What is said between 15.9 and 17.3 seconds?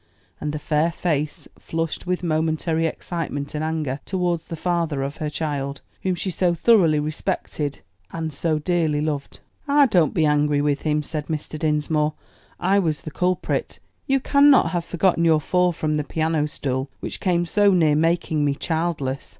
the piano stool which